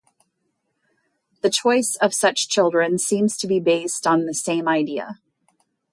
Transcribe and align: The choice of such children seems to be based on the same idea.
The 1.41 1.51
choice 1.51 1.95
of 2.01 2.11
such 2.11 2.49
children 2.49 2.97
seems 2.97 3.37
to 3.37 3.45
be 3.45 3.59
based 3.59 4.07
on 4.07 4.25
the 4.25 4.33
same 4.33 4.67
idea. 4.67 5.19